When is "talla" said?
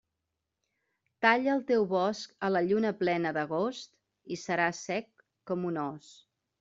1.25-1.51